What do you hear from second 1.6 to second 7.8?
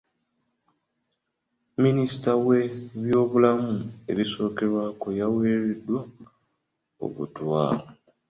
Minisita w'ebyobulamu ebisookerwako y'aweereddwa obutwa.